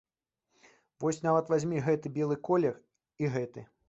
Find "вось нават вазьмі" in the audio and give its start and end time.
1.03-1.83